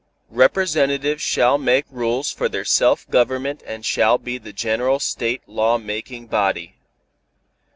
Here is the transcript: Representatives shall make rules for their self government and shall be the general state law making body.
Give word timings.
Representatives 0.31 1.21
shall 1.21 1.59
make 1.59 1.85
rules 1.91 2.31
for 2.31 2.49
their 2.49 2.65
self 2.65 3.07
government 3.11 3.61
and 3.67 3.85
shall 3.85 4.17
be 4.17 4.39
the 4.39 4.51
general 4.51 4.99
state 4.99 5.43
law 5.45 5.77
making 5.77 6.25
body. 6.25 6.73